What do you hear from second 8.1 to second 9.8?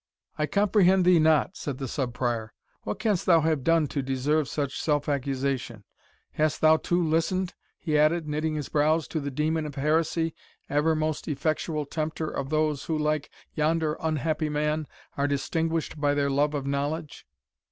knitting his brows, "to the demon of